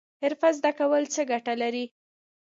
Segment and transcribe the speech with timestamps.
[0.21, 1.85] حرفه زده کول څه ګټه لري؟